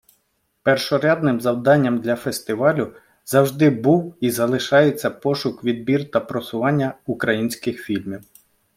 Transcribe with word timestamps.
Першорядним 0.63 1.41
завданням 1.41 1.99
для 2.01 2.15
фестивалю 2.15 2.93
зажди 3.25 3.69
був 3.69 4.15
і 4.19 4.31
залишається 4.31 5.09
пошук, 5.09 5.63
відбір 5.63 6.11
та 6.11 6.19
просування 6.19 6.93
українських 7.05 7.81
фільмів. 7.83 8.21